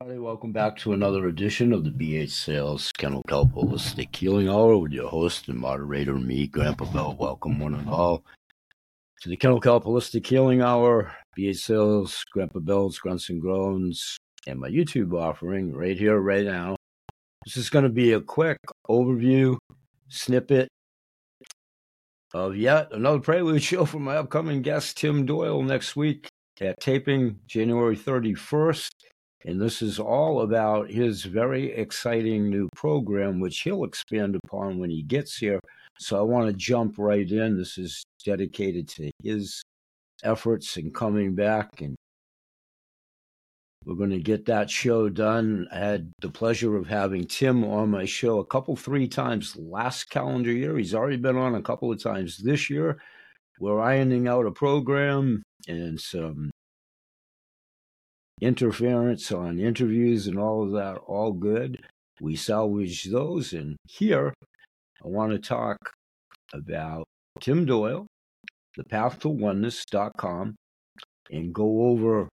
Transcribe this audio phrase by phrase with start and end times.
[0.00, 0.24] everybody.
[0.24, 4.92] Welcome back to another edition of the BH Sales Kennel Kelp Holistic Healing Hour with
[4.92, 7.16] your host and moderator, me, Grandpa Bill.
[7.18, 8.22] Welcome, one and all,
[9.22, 11.12] to the Kennel Kelp Holistic Healing Hour.
[11.36, 14.16] BH Sales, Grandpa Bill's Grunts and Groans,
[14.46, 16.76] and my YouTube offering right here, right now.
[17.44, 18.58] This is going to be a quick
[18.88, 19.56] overview
[20.10, 20.68] snippet
[22.32, 26.28] of yet another prelude show for my upcoming guest, Tim Doyle, next week
[26.60, 28.90] at taping January 31st.
[29.44, 34.90] And this is all about his very exciting new program, which he'll expand upon when
[34.90, 35.60] he gets here.
[36.00, 37.56] So I want to jump right in.
[37.56, 39.62] This is dedicated to his
[40.24, 41.94] efforts in coming back and
[43.88, 45.66] we're going to get that show done.
[45.72, 50.10] I had the pleasure of having Tim on my show a couple, three times last
[50.10, 50.76] calendar year.
[50.76, 53.00] He's already been on a couple of times this year.
[53.60, 56.50] We're ironing out a program and some
[58.40, 61.80] interference on interviews and all of that, all good.
[62.20, 63.52] We salvage those.
[63.52, 64.34] And here,
[65.04, 65.78] I want to talk
[66.52, 67.06] about
[67.40, 68.06] Tim Doyle,
[68.76, 70.56] the path to oneness.com,
[71.30, 72.28] and go over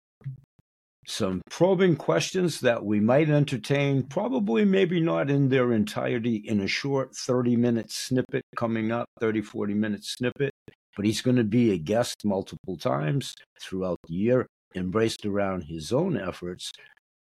[1.06, 6.66] some probing questions that we might entertain, probably maybe not in their entirety in a
[6.66, 10.52] short 30 minute snippet coming up, 30, 40 minute snippet.
[10.94, 15.92] But he's going to be a guest multiple times throughout the year, embraced around his
[15.92, 16.72] own efforts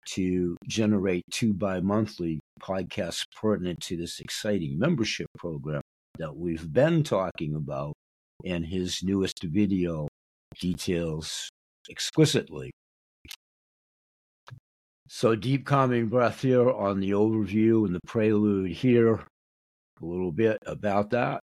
[0.06, 5.82] to generate two bi monthly podcasts pertinent to this exciting membership program
[6.18, 7.94] that we've been talking about.
[8.44, 10.08] And his newest video
[10.60, 11.48] details
[11.90, 12.70] exquisitely
[15.10, 20.58] so, deep calming breath here on the overview and the prelude here, a little bit
[20.66, 21.40] about that.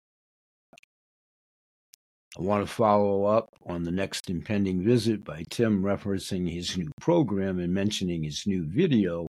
[2.37, 6.91] I want to follow up on the next impending visit by Tim referencing his new
[7.01, 9.27] program and mentioning his new video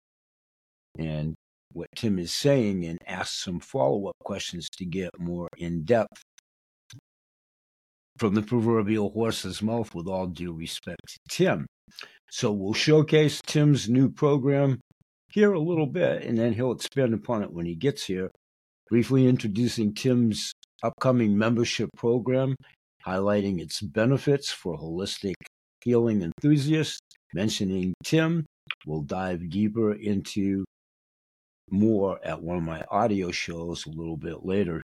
[0.98, 1.36] and
[1.72, 6.22] what Tim is saying and ask some follow up questions to get more in depth
[8.18, 11.66] from the proverbial horse's mouth with all due respect to Tim.
[12.30, 14.82] So we'll showcase Tim's new program
[15.32, 18.30] here a little bit, and then he'll expand upon it when he gets here.
[18.90, 20.52] Briefly introducing Tim's
[20.84, 22.56] upcoming membership program,
[23.10, 25.34] highlighting its benefits for holistic
[25.82, 27.00] healing enthusiasts.
[27.34, 28.46] Mentioning Tim,
[28.86, 30.64] we'll dive deeper into
[31.72, 34.82] more at one of my audio shows a little bit later.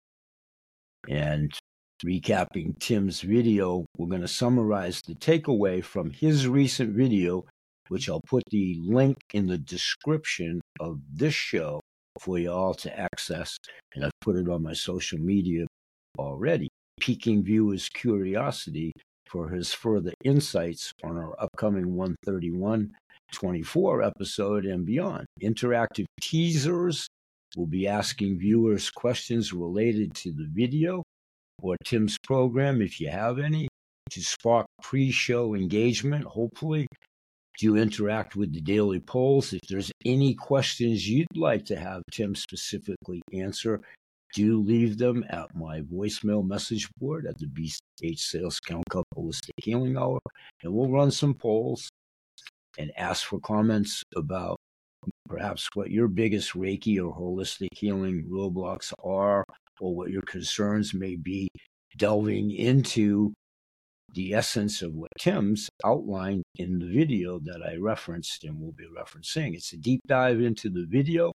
[1.08, 1.52] And
[2.04, 7.44] recapping Tim's video, we're going to summarize the takeaway from his recent video,
[7.88, 11.80] which I'll put the link in the description of this show
[12.18, 13.56] for you all to access.
[13.94, 15.66] And I've put it on my social media
[16.18, 16.68] already,
[17.00, 18.92] piquing viewers' curiosity
[19.26, 22.92] for his further insights on our upcoming 131
[23.32, 25.24] 24 episode and beyond.
[25.42, 27.06] Interactive teasers
[27.56, 31.02] will be asking viewers questions related to the video
[31.62, 33.68] or Tim's program, if you have any,
[34.10, 36.86] to spark pre show engagement, hopefully.
[37.58, 39.52] Do interact with the daily polls.
[39.52, 43.82] If there's any questions you'd like to have Tim specifically answer,
[44.34, 49.50] do leave them at my voicemail message board at the BH Sales Kennel Kelp Holistic
[49.56, 50.20] Healing Hour,
[50.62, 51.88] and we'll run some polls
[52.78, 54.56] and ask for comments about
[55.28, 59.44] perhaps what your biggest Reiki or holistic healing roadblocks are,
[59.80, 61.48] or what your concerns may be,
[61.96, 63.32] delving into
[64.14, 68.86] the essence of what Tim's outlined in the video that I referenced and will be
[68.86, 69.54] referencing.
[69.54, 71.32] It's a deep dive into the video,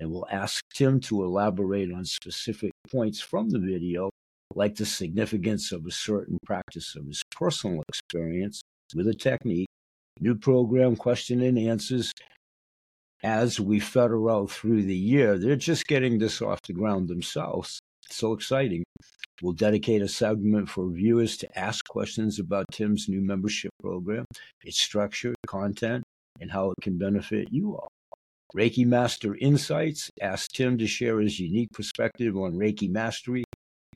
[0.00, 4.10] and we'll ask Tim to elaborate on specific points from the video,
[4.54, 8.62] like the significance of a certain practice of his personal experience
[8.94, 9.68] with a technique,
[10.18, 12.12] new program question and answers,
[13.22, 15.38] as we feather out through the year.
[15.38, 17.78] They're just getting this off the ground themselves.
[18.08, 18.82] so exciting.
[19.42, 24.24] We'll dedicate a segment for viewers to ask questions about Tim's new membership program,
[24.62, 26.04] its structure, content,
[26.40, 27.88] and how it can benefit you all.
[28.56, 33.44] Reiki Master Insights asked Tim to share his unique perspective on Reiki mastery.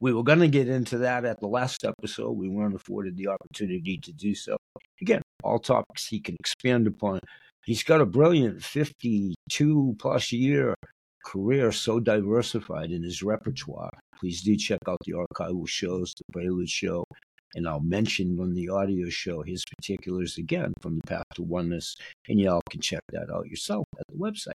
[0.00, 2.32] We were going to get into that at the last episode.
[2.32, 4.56] We weren't afforded the opportunity to do so.
[5.00, 7.20] Again, all topics he can expand upon
[7.64, 10.74] He's got a brilliant 52 plus year
[11.24, 13.90] career, so diversified in his repertoire.
[14.20, 17.06] Please do check out the archival shows, the Prelude Show,
[17.54, 21.96] and I'll mention on the audio show his particulars again from the Path to Oneness,
[22.28, 24.52] and y'all can check that out yourself at the website.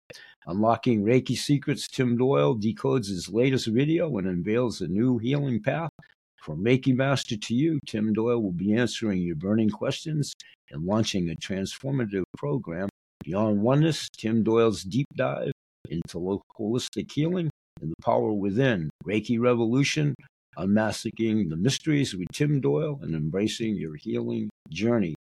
[0.47, 5.91] Unlocking Reiki Secrets, Tim Doyle decodes his latest video and unveils a new healing path.
[6.37, 10.35] From Reiki Master to you, Tim Doyle will be answering your burning questions
[10.71, 12.89] and launching a transformative program
[13.27, 15.51] Beyond Oneness, Tim Doyle's deep dive
[15.89, 17.51] into holistic healing
[17.81, 20.15] and the power within, Reiki Revolution,
[20.57, 25.15] unmasking the mysteries with Tim Doyle and embracing your healing journey.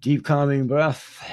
[0.00, 1.24] Deep calming breath.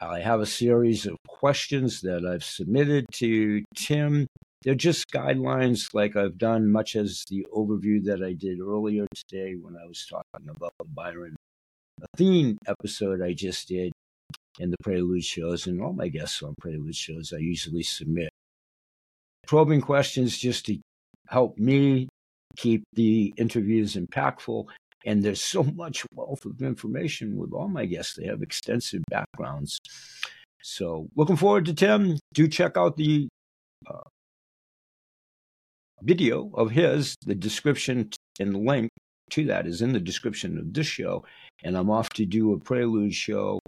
[0.00, 4.26] I have a series of questions that I've submitted to Tim.
[4.62, 9.54] They're just guidelines, like I've done, much as the overview that I did earlier today
[9.54, 11.36] when I was talking about the Byron
[12.14, 13.92] Athene episode I just did
[14.58, 17.32] in the Prelude shows and all my guests on Prelude shows.
[17.32, 18.30] I usually submit
[19.46, 20.78] probing questions just to
[21.28, 22.08] help me
[22.56, 24.66] keep the interviews impactful
[25.06, 28.14] and there's so much wealth of information with all my guests.
[28.14, 29.80] They have extensive backgrounds.
[30.62, 32.18] So, looking forward to Tim.
[32.34, 33.28] Do check out the
[33.86, 34.08] uh,
[36.02, 37.14] video of his.
[37.24, 38.10] The description
[38.40, 38.90] and link
[39.30, 41.24] to that is in the description of this show.
[41.62, 43.60] And I'm off to do a prelude show,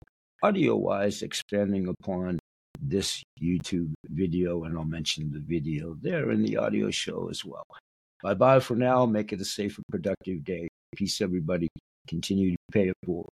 [0.42, 2.39] audio wise, expanding upon
[2.80, 4.64] this YouTube video.
[4.64, 7.66] And I'll mention the video there in the audio show as well.
[8.22, 9.06] Bye bye for now.
[9.06, 10.68] Make it a safe and productive day.
[10.94, 11.68] Peace, everybody.
[12.06, 13.28] Continue to pay it forward.